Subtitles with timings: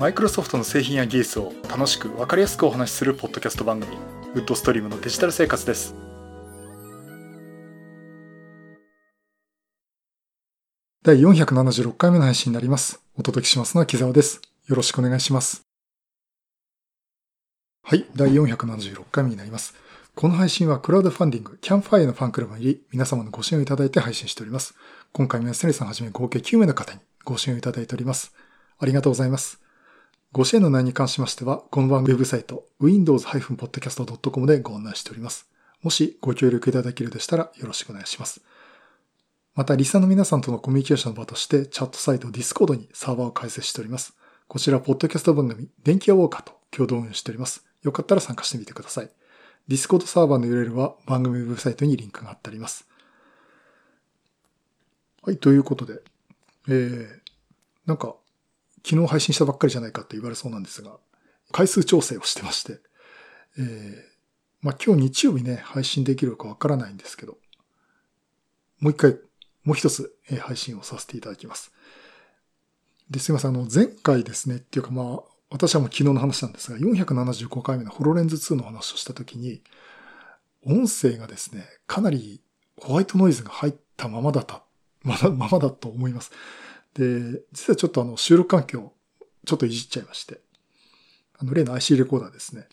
[0.00, 3.98] マイクロソフトの製品や技術を楽しく分かりやすくお話しするポッドキャスト番組
[4.32, 5.94] ウッドストリームのデジタル生活です。
[11.04, 13.02] 第476回目の配信になります。
[13.14, 14.40] お届けしますのは木澤です。
[14.68, 15.66] よろしくお願いします。
[17.82, 19.74] はい第476回目になります。
[20.14, 24.74] この配信はクラウドファンディングキャンファイアのファンクラブに皆様のご支援をいただいて配信しております。
[25.12, 28.32] 今回も安成さんはじめ合計9名の方にご支援をいただいております。
[28.78, 29.60] ありがとうございます。
[30.32, 35.48] ご支援の内容に関しましては、この番組ウェブサイト、windows-podcast.com でご案内しております。
[35.82, 38.40] もしご協力いただけるでしたらよろしくお願いします。
[39.56, 44.14] また、リサの皆さんとのコミュニケーションの場として、チャットサイト Discord にサーバーを開設しております。
[44.46, 47.66] こちら、ポッドキャスト番組、電気屋ウォーカーと共同運営しております。
[47.82, 49.10] よかったら参加してみてください。
[49.68, 52.86] Discord サーバーの URL は番組ウェブサイトにリンクが貼ってあります。
[55.22, 56.02] はい、ということで、
[56.68, 57.08] えー、
[57.86, 58.14] なんか、
[58.84, 60.98] 昨日配信したばっかりじゃないかって言われそうなんですが、
[61.52, 62.80] 回数調整をしてまして、
[63.58, 63.94] えー、
[64.62, 67.38] まあ、今日日曜日ね、配信できるかわからないんですけど、
[68.78, 69.18] もう一回、
[69.64, 71.72] もう一つ、え配信をさせていただきます。
[73.10, 79.62] で、すいません、あの、前回ですね、っていうかまあ、私はもう昨日の話なんですが、475回目のホロレンズ2の話をしたときに、
[80.64, 82.40] 音声がですね、かなり
[82.80, 84.62] ホワイトノイズが入ったままだった、
[85.02, 86.30] まだ、ままだと思います。
[86.94, 88.92] で、実はちょっとあの収録環境、
[89.46, 90.40] ちょっといじっちゃいまして、
[91.38, 92.66] あの例の IC レコーダーですね。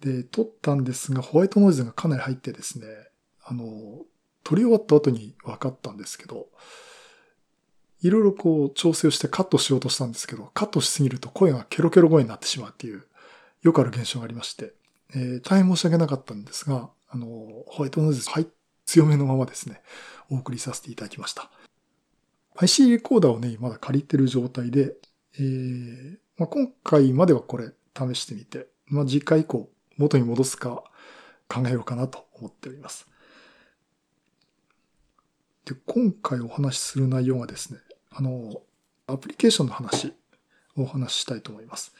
[0.00, 2.86] で、撮ったんですが、ホワイトノイズがかなり入ってですね、
[3.44, 4.02] あの、
[4.42, 6.46] 撮り終わった後に分かったんですけど、
[8.02, 13.04] いろいろこう調整をしてカットしようとしたんですけど、カットしすぎると声がケロケロ声になってしまうっていう、
[13.62, 14.74] よくある現象がありまして、
[15.14, 17.26] えー、大変申し訳なかったんですが、あの、
[17.66, 18.46] ホワイトノイズ、はい、
[18.84, 19.80] 強めのままですね、
[20.28, 21.50] お送りさせていただきました。
[22.56, 24.94] IC レコーダーをね、まだ借りてる状態で、
[25.38, 30.84] えーまあ、今回まではこれ試してみて、まあ、次回以降元に戻すか
[31.48, 33.08] 考えようかなと思っております。
[35.64, 37.80] で、今回お話しする内容がですね、
[38.10, 38.62] あの、
[39.06, 40.14] アプリケーションの話
[40.76, 41.94] をお話ししたいと思います。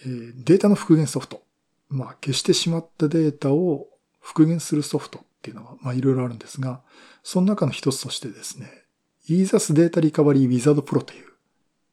[0.00, 1.42] えー、データの復元ソフト。
[1.88, 3.88] まあ、消してしまったデータを
[4.20, 6.80] 復元するソフトっていうのは、まあ、いろいろあるんですが、
[7.22, 8.82] その中の一つとしてですね、
[9.28, 11.26] EASUS Data Recovery Wizard Pro という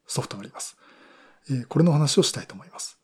[0.08, 0.78] ソフトがあります。
[1.68, 3.00] これの話をしたいと思います。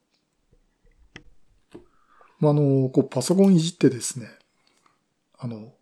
[2.40, 4.28] まあ、あの、こうパソコンいじってですね、
[5.38, 5.74] あの、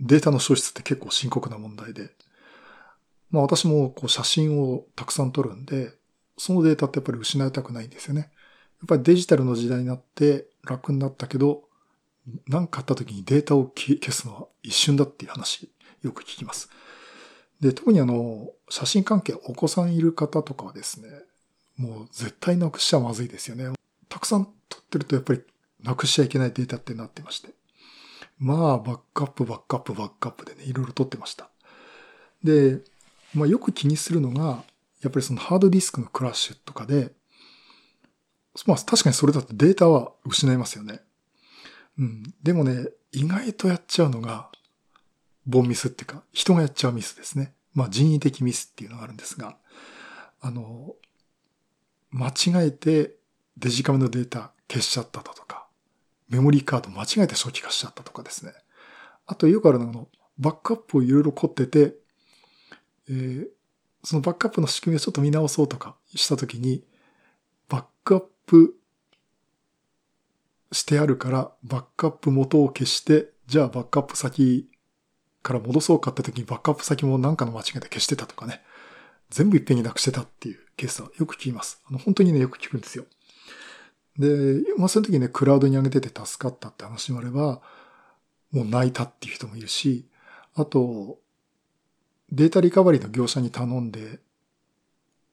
[0.00, 2.10] データの消失って結構深刻な問題で、
[3.30, 5.92] まあ私もこう写真をたくさん撮るんで、
[6.36, 8.20] そのデータってやっぱり失いたくないんですよね。
[8.22, 8.30] やっ
[8.88, 11.64] ぱりデジタルの時代になって楽になったけど、
[12.48, 15.70] 何かあった時にデータを消すのは一瞬だっていう話、
[16.02, 16.70] よく聞きます。
[17.60, 21.08] で、特にあの、写真関係、お子さんいる方とかはですね、
[21.76, 23.72] もう絶対なくしちゃまずいですよね。
[24.08, 25.42] たくさん撮ってるとやっぱり
[25.82, 27.50] なくしちゃいけないデータってなってまして。
[28.38, 31.50] まあ、バックアップ、バックアップ、バックアップでね、いろいろ撮ってました。
[32.42, 32.80] で、
[33.34, 34.64] まあよく気にするのが、
[35.02, 37.12] やっぱりそのハードディスクのクラッシュとかで、
[38.66, 41.00] まあ確かにそれだとデータは失いますよね。
[41.98, 42.22] うん。
[42.42, 44.50] でもね、意外とやっちゃうのが、
[45.50, 47.54] ボンミスっていうか、人がやっちゃうミスですね。
[47.74, 49.56] まあ人為的ミスっていうのがあるんですが、
[50.40, 50.94] あの、
[52.10, 53.16] 間違えて
[53.58, 55.66] デジカメのデータ消しちゃっただとか、
[56.28, 58.52] メモリーカード間違えて初期化しちゃったとかですね。
[59.26, 60.06] あとよくあるのが、
[60.38, 61.94] バックアップをいろいろ凝ってて、
[63.08, 63.48] えー、
[64.02, 66.84] そのバックアップの仕組みをちょっと見直そうとかしたときに、
[67.68, 68.76] バックアップ
[70.72, 74.69] してあるから、バックアップ元を消して、じゃあバックアップ先
[75.42, 78.62] から戻そうかって時にバックアップ先も何かの間違いで消してたとかね。
[79.30, 81.80] 全部いっぺんになくしてたっていうケースはよく聞きます。
[81.88, 83.04] あの、本当にね、よく聞くんですよ。
[84.18, 87.62] で、まあその時ね、クラウドに上げてて助かったって話もあれば、
[88.50, 90.08] もう泣いたっていう人もいるし、
[90.54, 91.18] あと、
[92.32, 94.18] データリカバリーの業者に頼んで、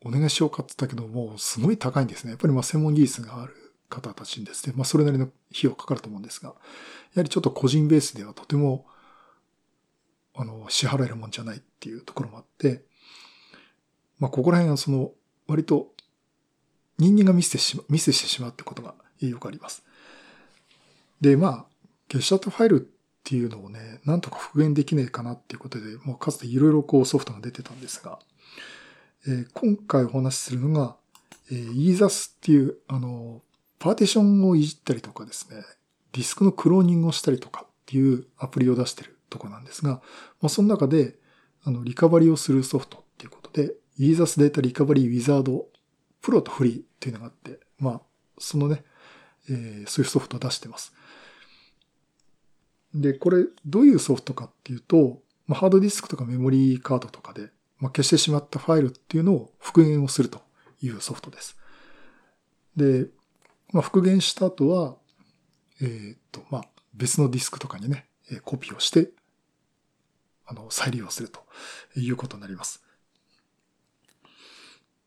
[0.06, 2.32] お願いしようかって言ったけど、もうすごい高いんですね。
[2.32, 3.55] やっぱりまあ専門技術がある
[3.90, 5.34] 方たちにですね、まあそれなりの費
[5.64, 6.53] 用かかると思うんですが、や
[7.16, 8.85] はりちょっと個人ベースではとても
[10.37, 12.84] あの、支払えるもんじゃないっていうところもあって、
[14.19, 15.11] まあ、ここら辺はその、
[15.47, 15.93] 割と、
[16.97, 19.84] 人間がミスしてしまう、ミスしてしまうってことがよくあります。
[21.22, 21.66] で、まあ、
[22.11, 22.85] 消しちゃったファイルっ
[23.23, 28.19] ていうのをね、なんとか復元できねえかなっていうことで、もうかつていろいろこうソフトが出てたんですが、
[29.28, 30.95] えー、今回お話しするのが、
[31.51, 33.41] えー、EASUS っていう、あの、
[33.79, 35.63] パーティションをいじったりとかですね、
[36.13, 40.01] ディスクのクローニングをしたりとかっていうアプリを出してるとこなんですが、
[40.41, 41.16] まあ、その中で、
[41.63, 45.66] あの、リカバリーをするソフトっていうことで、EASUS Data Recovery Wizard Pro
[46.22, 48.01] プロとフリーっていうのがあって、まあ、
[48.37, 48.84] そのね、
[49.49, 50.93] えー、そういうソフトを出してます。
[52.93, 57.49] で、これ、どういうソフトかっていうと、まあ、ハードディスクとかメモリーカードとかで、
[57.79, 60.41] まあ、消してしまったファイルっていうのを復元をすると
[60.81, 61.57] いうソフトです。
[62.75, 63.07] で、
[63.72, 64.97] まあ、復元した後は、
[65.81, 68.07] えー、っと、まあ、別のディスクとかにね、
[68.43, 69.11] コピーをして、
[70.47, 71.41] あの、再利用すると
[71.96, 72.84] いうことになります。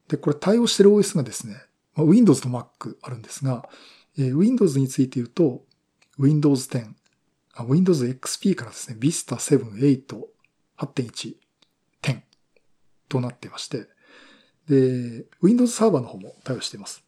[0.09, 1.57] で、これ対応している OS がですね、
[1.95, 3.69] まあ、Windows と Mac あるんですが、
[4.19, 5.65] えー、Windows について言うと、
[6.19, 6.93] Windows 10、
[7.55, 10.07] あ Windows XP からですね、Vista 7、8、
[10.79, 11.37] 8.1、
[12.03, 12.21] 10
[13.09, 13.87] となってまして、
[14.69, 17.03] で、Windows サーバーの方も対応しています。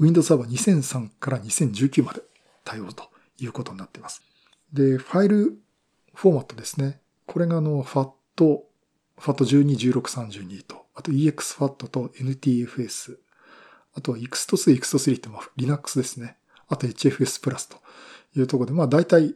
[0.00, 2.22] Windows サーバー2003から2019まで
[2.64, 4.27] 対応ということになっています。
[4.72, 5.58] で、ファイル
[6.14, 7.00] フォーマットですね。
[7.26, 8.12] これがあの、FAT、
[9.18, 13.18] FAT12、16、32と、あと EXFAT と NTFS、
[13.94, 16.36] あとは X2、X3 ってまあ Linux ですね。
[16.68, 17.76] あと HFS プラスと
[18.36, 19.34] いうところで、まあ大体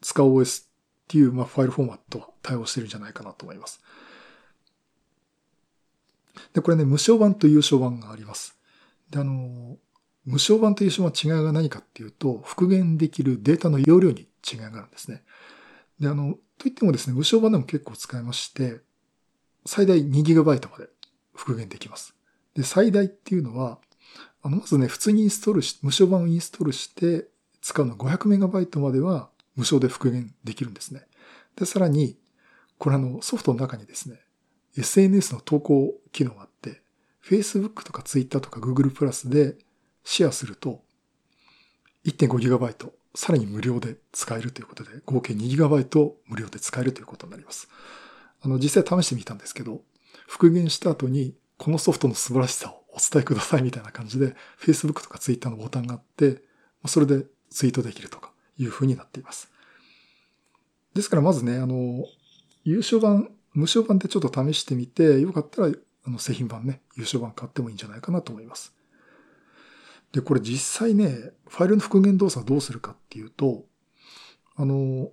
[0.00, 0.66] 使う OS っ
[1.08, 3.82] ていうまあファイルフォーマットは対応してるんじゃないかなと思います。
[6.54, 8.56] で、これね、無償版と有償版があります。
[9.10, 9.76] で、あの、
[10.24, 15.22] 無償版と有償版違いが何かっていうと、復元できるデータの容量に違いがあるんですね。
[16.00, 18.80] で、あの、といってもですね、無償版でも結構使えまして、
[19.66, 20.88] 最大 2GB まで
[21.34, 22.14] 復元できます。
[22.54, 23.78] で、最大っていうのは、
[24.42, 27.28] あの、まずね、普通にインストールし、無償版をインストールして
[27.60, 31.02] 使うの 500MB までは無償で復元できるんですね。
[31.56, 32.16] で、さらに、
[32.78, 34.20] これあの、ソフトの中にですね、
[34.76, 36.82] SNS の投稿機能があって、
[37.24, 39.56] Facebook とか Twitter とか Google プラスで
[40.04, 40.82] シェアすると
[42.04, 47.68] 1.5GB さらに無料で使えるということで、合計 2GB 無料で使えるということになります。
[48.40, 49.82] あの、実際試してみたんですけど、
[50.26, 56.42] 復元した後にこのソフトの素晴らしさをお伝えくださいみたいな感じで、Facebook とか Twitter のボタンがあって、
[56.86, 59.50] それでツイートできるとかいう風になっています。
[60.94, 62.04] ですからまずね、あの、
[62.64, 65.68] 優勝版無償版でちょっと試してみて、よかったら、
[66.04, 68.74] あの、製品版ね、優勝版買ってもいいんじゃないかなと思います。
[70.12, 73.64] で、これ実際ね、ファイルの復元動作はどうするかっていうと、
[74.56, 75.10] あの、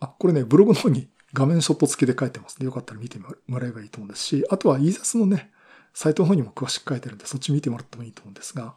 [0.00, 5.52] あ、これね、ブログの方に 画面ショット付きで書いてますんで、よかったら見てもらえばいいと思うんですし、あとは e ザスのね、
[5.94, 8.76] サイトの方にも詳しく書いてるんで、そっち見てもらってもいいと思うんですが、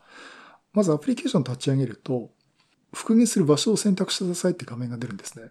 [0.73, 2.31] まずアプリケーション立ち上げると、
[2.93, 5.49] 復元する場所を選択してくださいって画面が出るんですね。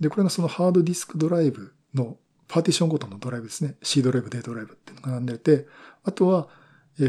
[0.00, 2.16] で、これがそのハードディスクドライブの
[2.48, 3.76] パーティションごとのドライブですね。
[3.82, 5.66] C ドライブ、D ドライブっていうのが並んでて、
[6.04, 6.48] あとは、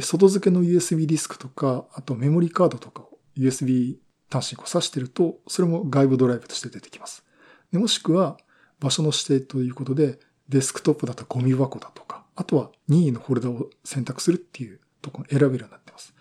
[0.01, 3.97] 外付けの USB ディスクとか、あとメモリーカードとかを USB
[4.29, 7.23] 端子に挿してると、それも外部ドライブとして出てきます。
[7.71, 8.37] でもしくは、
[8.79, 10.19] 場所の指定ということで、
[10.49, 16.13] デスクトップだとゴミ箱だとか、あとは任意のフォルダを選択するっていうところ選べるようになってます。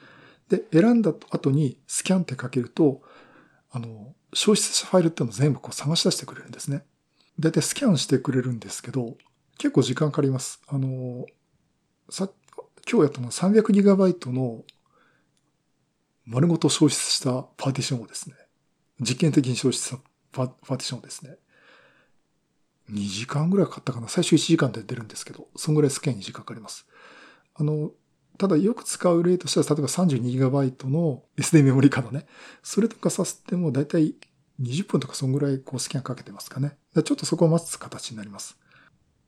[0.49, 3.03] で、選んだ後にスキャンってかけると、
[3.71, 6.85] あの、消失したファイルっていうのを全部こう探し出してくれるんですね。
[7.39, 9.17] だいたいスキャンしてくれるんですけど、
[9.59, 10.61] 結構時間かかります。
[10.69, 11.27] あの、
[12.11, 12.33] さっ、
[12.91, 14.63] 今日やったのは 300GB の
[16.25, 18.37] 丸ごと消失したパーティションをですね、
[19.01, 19.99] 実験的に消失した
[20.33, 21.37] パーティションをですね、
[22.91, 24.09] 2時間ぐらいかかったかな。
[24.09, 26.87] 最初1時間で出るんですけど、そんぐらいスキャンに時間かかります。
[27.55, 27.91] あの、
[28.39, 32.27] ただよく使う例としては、例えば 32GB の SD メモリカードね。
[32.63, 34.15] それとかさせてもだいたい
[34.61, 36.77] 20分とかそんぐらいこうスキャンかけてますかね。
[36.95, 38.57] ちょっとそこを待つ形になります。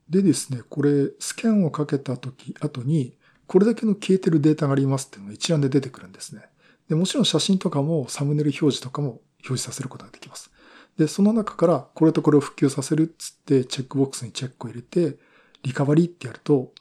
[0.09, 3.15] でですね、これ、スキャンをかけた時、後に、
[3.49, 6.43] これだけの消えてるデータがありますっていうのが一覧で出てくるんですね。
[6.87, 10.51] で、もちろん写真とかもサムネイル表示とかも表示させることができます。
[10.99, 15.17] で、その中からこれとこれを復旧させるっつってチェックボックスにチェックを入れて、
[15.63, 16.73] リカバリーってやると、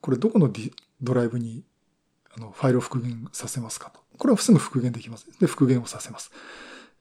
[0.00, 0.50] これどこの
[1.02, 1.62] ドライブに
[2.34, 4.00] あのファイルを復元させますかと。
[4.16, 5.26] これはすぐ復元できます。
[5.40, 6.30] で、復元をさせます。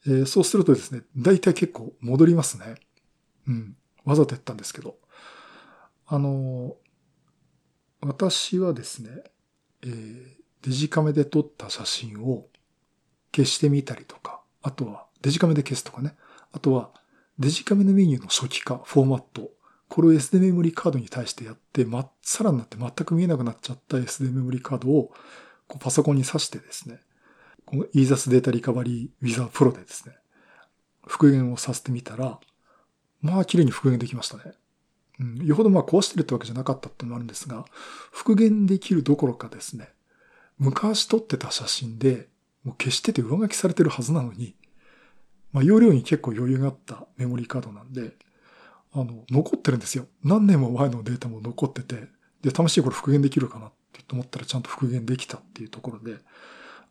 [0.05, 2.75] えー、そうするとですね、大体結構戻りますね。
[3.47, 3.77] うん。
[4.03, 4.97] わざとやったんですけど。
[6.07, 6.75] あの、
[8.01, 9.09] 私はですね、
[9.83, 10.23] えー、
[10.63, 12.47] デジカメで撮った写真を
[13.35, 16.15] 消してみたりとか、あとはデジカメで消すとかね。
[16.51, 16.91] あとは
[17.39, 19.49] デジカメのメニューの初期化、フォーマット。
[19.87, 25.11] これを SD メモリカードに対してやって、まっさらになって全く見えなくなっちゃった SD メモリカードを
[25.67, 26.99] こうパソコンに挿してですね、
[27.65, 30.15] この EASUS データリカバリー Wizard Pro でですね、
[31.05, 32.39] 復元をさせてみたら、
[33.21, 34.53] まあ綺麗に復元できましたね。
[35.21, 37.65] うん、よほどまあ壊してるってわけじゃなかったってのもあるんですが、
[38.11, 39.89] 復元できるどころかですね、
[40.57, 42.27] 昔撮ってた写真で、
[42.63, 44.55] もう消してて上書きされてるはずなのに、
[45.53, 48.13] まあ容量に結構余裕があったメモリーカードなんで、
[48.93, 50.07] あの、残ってるんですよ。
[50.23, 52.07] 何年も前のデータも残ってて、
[52.41, 56.17] で、試しにこれ復元できるかなって思ったらちゃんと復元できたっていうところで、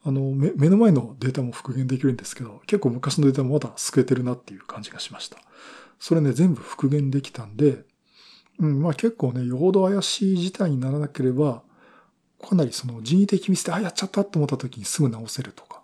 [0.04, 5.36] あの、目の前のデータも復元できるんですけど、結構昔のデータもまだ救えてるなっていう感じがしました。
[5.98, 7.84] それね、全部復元できたんで、
[8.60, 11.62] うん、まあ結構ね、よほど怪しい事態にならなければ、
[12.42, 15.82] かなりその人為的ミスで、あ、やっちゃったと思った時にすぐ直せるとか、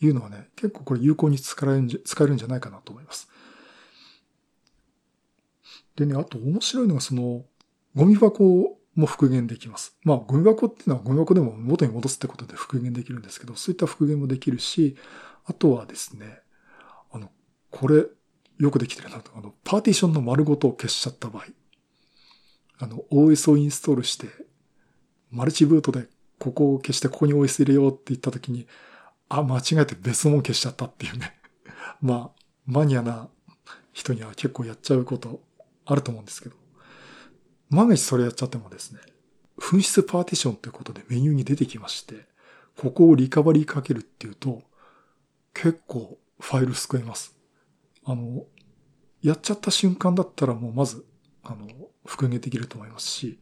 [0.00, 3.28] いうのはね、結構これ有効に使えるんじゃ使えるんじゃないかなと思います。
[5.96, 7.44] でね、あと面白いのがその、
[7.94, 9.96] ゴミ箱も復元できます。
[10.02, 14.96] まあ、ゴミ箱っていうのはゴミ箱でも元に戻すってことで復元できるんですけど、そういった復元もできるし、
[15.46, 16.40] あとはですね、
[17.12, 17.30] あの、
[17.70, 18.06] これ、
[18.58, 19.32] よくできてるなと。
[19.36, 21.44] あの、パーティションの丸ごと消しちゃった場合、
[22.78, 24.28] あの、OS をインストールして、
[25.30, 28.66] マルチブートでここを消してここに OS 入れようって言った時に、
[29.28, 31.34] あ、間違えて別のもん消しちゃったっていうね。
[32.00, 33.28] まあ、マニアな
[33.92, 35.42] 人には結構やっちゃうこと
[35.84, 36.56] あると思うんですけど。
[37.70, 39.00] 万が一それやっちゃってもですね、
[39.58, 42.26] 紛失パーティションということでメニューに出てきまして、
[42.76, 44.62] ここをリカバリーかけるっていうと、
[45.52, 47.36] 結構ファイル救えます。
[48.04, 48.46] あの、
[49.22, 51.04] やっちゃった瞬間だったらもうまず、
[51.44, 51.68] あの、
[52.04, 53.38] 復元できると思いますし、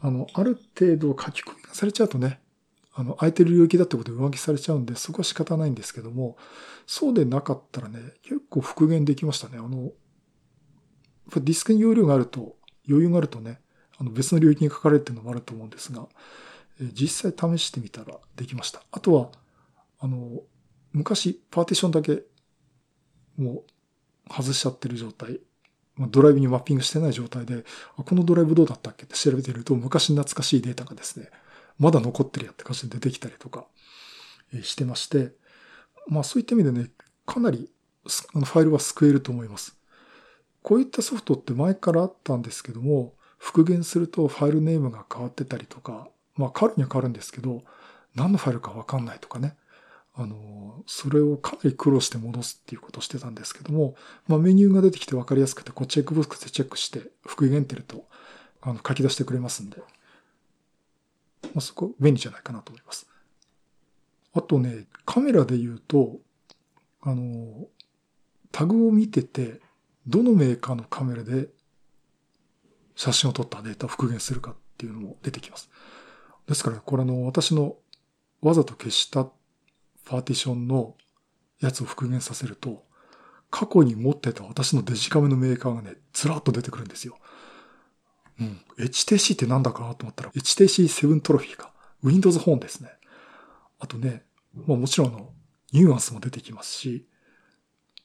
[0.00, 2.40] あの、ある程度書き込みがされちゃうとね、
[2.94, 6.36] あの、空いてる領域だってことで上書きされちゃうんで、そこは仕方ないんですけども、
[6.86, 9.58] そうでなかったらね、結構復元できましたね。
[9.58, 9.92] あの、
[11.34, 12.56] ディスクに容量があると、
[12.88, 13.60] 余裕があるとね、
[13.98, 16.06] あの別の領域に書かれるってるのもあると思うんですが、
[16.92, 18.82] 実際試してみたらできました。
[18.90, 19.30] あとは、
[19.98, 20.42] あの、
[20.92, 22.22] 昔パーティションだけ
[23.36, 23.64] も
[24.28, 25.40] う外しちゃってる状態、
[25.98, 27.64] ドライブにマッピングしてない状態で、
[27.96, 29.04] このドライブどうだったっけ？
[29.04, 31.30] って調べてると昔懐かしいデータがですね、
[31.78, 33.66] まだ残ってるやって感じで出てきたりとか
[34.62, 35.32] してまして、
[36.06, 36.90] まあそういった意味でね、
[37.24, 37.70] かなり
[38.04, 39.76] ファイルは救えると思います。
[40.62, 47.62] こういったソフトって前からあったんですけども、復元するとファイルネームが変わってたりとか、まあ変わるには変わるんですけど、
[48.14, 49.56] 何のファイルかわかんないとかね。
[50.16, 53.94] あの、それをかなり苦労して戻すっていうことをしてたんですけども、
[54.26, 58.06] まあメニューが出てきてわかりやすくて、こうチェックボックスでチェックして復元ってると、
[58.62, 59.78] あの、書き出してくれますんで、
[61.42, 63.06] まあ、そこ便利じゃないかなと思います。
[64.32, 66.16] あとね、カメラで言うと、
[67.02, 67.68] あの、
[68.52, 69.60] タグを見てて、
[70.06, 71.48] どのメーカーのカメラで
[72.94, 75.68] 写真を撮ったデータを復元するかっていうのも出てきます。
[76.46, 77.76] ですから、これあの、私の
[78.40, 79.28] わざと消した
[80.06, 80.94] パーティションの
[81.60, 82.84] やつを復元させると、
[83.50, 87.18] 過去に持ってた私のデジカメのメーカーがね、ずらっと出てくるんですよ。
[88.40, 88.60] うん。
[88.78, 91.72] HTC ってなんだかなと思ったら、HTC7 トロフィーか。
[92.02, 92.90] Windows 本ですね。
[93.78, 95.32] あとね、まあもちろんあの、
[95.72, 97.06] ニュアンスも出てきますし、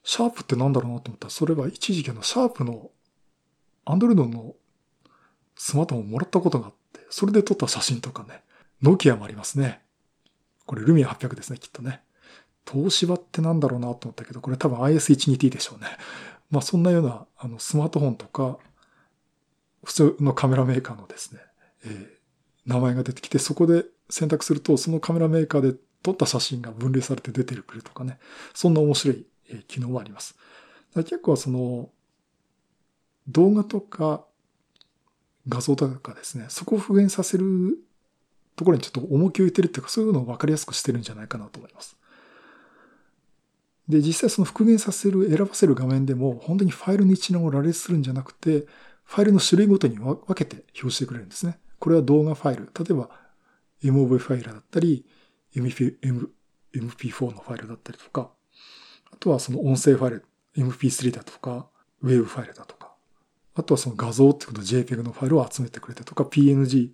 [0.03, 2.89] シャープってなんだろうなと思ったら、それは一時期のシャープの、
[3.86, 4.55] アンドロイドの
[5.55, 8.43] スマートフォンをもらったことがあって、それで撮った写真とかね、
[8.81, 9.81] ノキアもありますね。
[10.71, 12.01] これルミア800ですね、きっとね。
[12.65, 15.89] 東芝ってなんだろうなと思ったけど、これ多分 IS12T でしょうね。
[16.49, 18.57] まあそんなようなあのスマートフォンとか、
[19.83, 21.41] 普通のカメラメーカーのですね、
[21.83, 28.17] えー、名前が出てきて、そこで選択すると、そのカメラメーカーで撮った写真が分類されて出てくるとかね。
[28.53, 29.25] そんな面白い
[29.67, 30.37] 機能はあります。
[30.95, 31.89] 結構その
[33.27, 34.25] 動画とか
[35.49, 37.77] 画像とかですね、そこを復元させる
[38.55, 41.98] ところにちょっと重きを置いてるっていうか、そういうのを分かりやすくしてるんじゃないかなと思います。
[43.88, 48.65] で、実際その復元させる、選ばせる画面でも、本当にファイルの一覧を羅列するんじゃなくて、
[49.03, 51.60] ファイルの種類ごとに分けて表してくれるんですね。
[51.79, 52.65] これは動画ファイル。
[52.65, 53.10] 例えば、
[53.84, 55.05] MOV ファイルだったり、
[55.55, 58.31] MP4 のファイルだったりとか、
[59.12, 61.67] あとはその音声ファイル、MP3 だとか、
[62.03, 62.93] Wave ファイルだとか、
[63.55, 66.91] あとはその画像ってこと JPEG のファイルを集めてくれたとか、PNG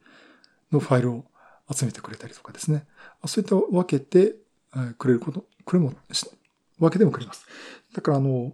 [0.71, 1.25] のファイルを
[1.73, 2.85] 集めてくれたりとかですね。
[3.25, 4.35] そういった分けて
[4.97, 5.93] くれること、これも
[6.79, 7.45] 分けてもくれます。
[7.93, 8.53] だからあの、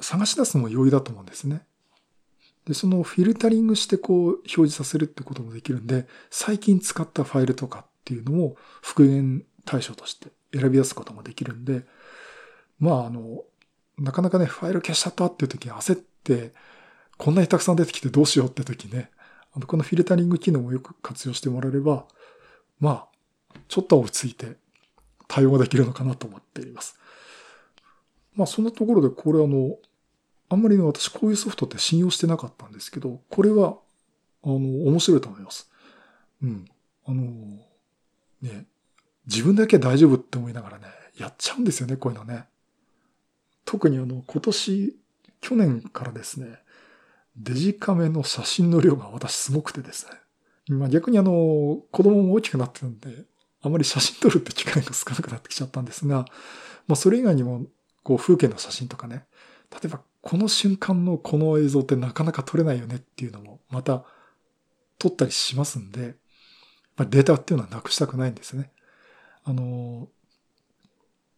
[0.00, 1.62] 探し出すのも容易だと思うんですね。
[2.66, 11.84] で、そのフィルタリングしてこう表示させるってこともできるんで、最近使ったファイルとかっていうのも復元対象として選び出すこともできるんで、
[12.78, 13.44] まああの、
[13.98, 16.52] なかなかね、ファイル消しちゃったっていう時に焦って、
[17.18, 19.10] こんなにたくさん出てきてどうしようって時ね、
[19.52, 22.06] あの、このフィルタリング機能もよく活用してもらえれば、
[22.78, 23.08] ま
[23.54, 24.56] あ、ちょっと落ち着いて
[25.28, 26.98] 対応できるのかなと思っています。
[28.34, 29.76] まあ、そんなところで、これあの、
[30.48, 33.76] あんまりね、私こういうソフトって信用してなかったんですけど、これは、
[34.42, 35.70] あの、面白いと思います。
[36.42, 36.64] うん。
[37.06, 37.22] あの、
[38.42, 38.66] ね、
[39.26, 42.46] 自分だけ大丈夫って思いながらね、やっちゃうんですよね、こういうのね。
[43.64, 44.96] 特にあの、今年、
[45.40, 46.58] 去年からですね、
[47.42, 50.06] デジカメの写真の量が私すごくてです
[50.68, 53.24] ね、まあ逆にあの、子供も大きくなってるんで、
[53.62, 56.26] あまり写真撮るって機会が少なくなってきちゃったんですが、
[56.86, 57.66] まあそれ以外にも、
[58.02, 59.26] こう風景の写真とかね、
[59.70, 64.04] 例えばこの瞬間のこの映像ってなかなか撮れないよねっていうのもまた
[64.98, 66.16] 撮ったりしますんで、
[66.96, 68.70] まあ、データっていうのはなくしたくないんですね。
[69.44, 70.08] あの、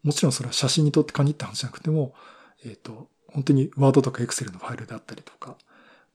[0.03, 2.15] もちろんそれは写真に撮って限った話じゃなくても、
[2.65, 5.57] えっ、ー、と、本当にワードとかエクセルのファイルであったりとか、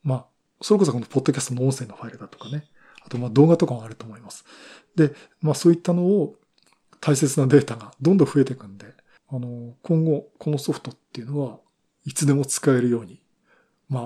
[0.02, 0.26] まあ、
[0.60, 2.64] それこそこのポッドキャストの音声のファイルだとかね、
[3.04, 4.44] あとまあ動画とかもあると思います。
[4.96, 6.36] で、まあそういったのを
[7.00, 8.86] 大切なデータがどんどん増えていくんで、
[9.30, 11.58] あの、今後このソフトっていうのは
[12.04, 13.22] いつでも使えるように、
[13.88, 14.04] まあ、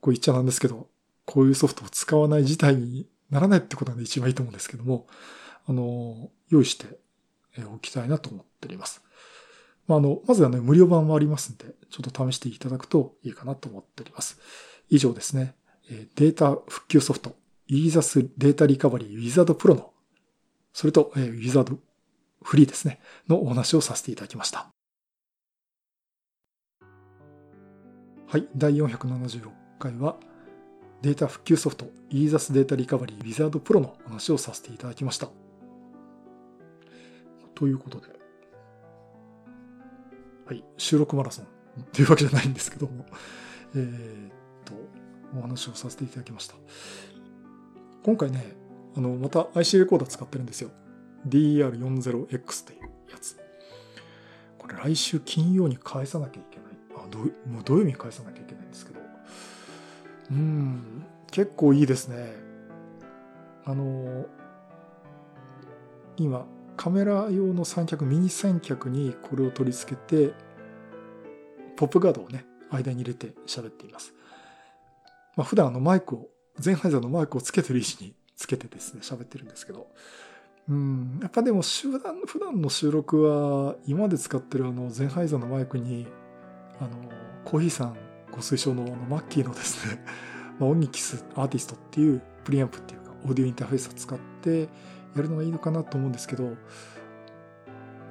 [0.00, 0.88] こう言っちゃなんですけど、
[1.24, 5.06] こういうソフトを使わない事態にならないってことが一番いいと思うんですけども、
[5.66, 6.86] あの、用意して
[7.72, 9.02] おきたいなと思っております。
[9.86, 14.38] まあ、あの、まずはね、無料版もありますんで、ちょっと試していただくといいかなと思っております。
[14.88, 15.54] 以上ですね、
[15.88, 17.36] データ復旧ソフト、
[17.66, 19.92] イーザスデータリカバリーウィザードプロの、
[20.72, 21.78] それと、ウィザード
[22.42, 24.68] フリーですね、のお話をさせていただきました。
[28.26, 30.16] はい、第476回は、
[31.02, 35.28] データ復旧ソフト、イーザスデータリカバリーウィザードプロの話をさせていただきました。
[37.54, 38.08] ということで、
[40.46, 41.44] はい、収録マラソン
[41.82, 43.06] っていうわけじゃないんですけども、
[43.74, 44.30] えー、
[44.64, 44.72] と、
[45.36, 46.54] お話をさせていただきました。
[48.02, 48.56] 今回ね、
[48.96, 50.70] あの、また IC レコーダー使ってるんですよ。
[51.28, 52.80] DR40X という
[53.10, 53.36] やつ。
[54.58, 56.66] これ来週金曜に返さなきゃいけない。
[56.96, 59.00] あ、どもう土曜日に返さなきゃいけないんですけど。
[60.30, 62.32] うん、結構いいですね。
[63.64, 64.26] あの、
[66.16, 70.34] 今、カメラ用の三脚、ミニ三脚にこれを取り付けて、
[71.76, 74.14] ポップガードをね、間に入れて喋っています。
[75.36, 79.88] まあ、普段あのマイクを、ゼンハイザーのマイクをつけてる位置につけてですね、喋ってるんですけど、
[80.68, 86.06] うん、やっぱでも集団、普段の収録は、今まで使ってるあの、ゼンハイザーのマイクに、
[86.80, 86.90] あの、
[87.44, 87.96] コーヒーさん
[88.30, 90.04] ご推奨のあの、マッキーのですね、
[90.58, 94.68] まあ、オニキスアーティストっていうプリアンプっていうか、オーディオインターフェースを使って
[95.16, 96.56] やるのがいいのかなと思うんですけど、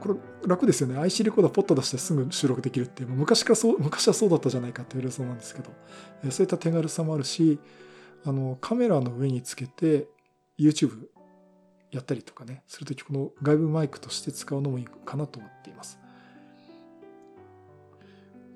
[0.04, 0.98] これ楽ですよね。
[0.98, 5.70] IC レコーダーポッと出してすぐ収録できるっていう、昔からそう、昔はそうだったじゃないかって言われそうなんですけど、
[6.30, 7.58] そういった手軽さもあるし、
[8.26, 10.08] あの、カメラの上につけて
[10.60, 11.08] YouTube
[11.92, 15.98] やったりとかね、するときこの外部マイクとして使うのもいいかなと思っています。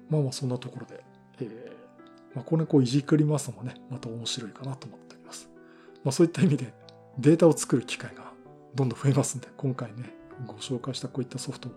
[0.09, 1.01] まあまあそんなところで、
[1.39, 5.49] えー、まあこれこういじくりますのもね、また面白いかなと思っております。
[6.03, 6.73] まあそういった意味で
[7.17, 8.33] データを作る機会が
[8.75, 11.75] どんどん増えますんで、今回ね、ご紹介したこういったソフトも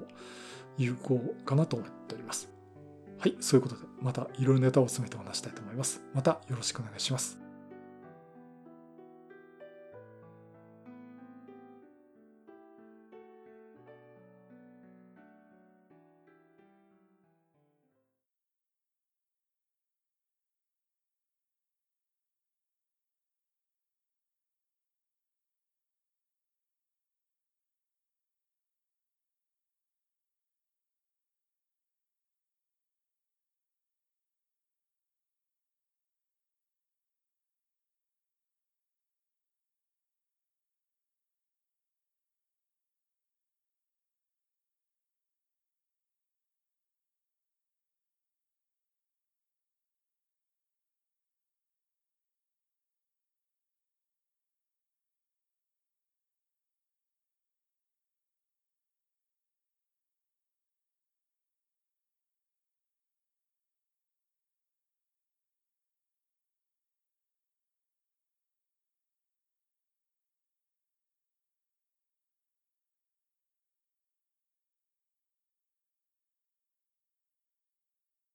[0.76, 2.48] 有効かなと思っております。
[3.18, 6.02] はい、そういうことでまたいろいろネタを詰めてお話したいと思います。
[6.14, 7.49] またよろしくお願いします。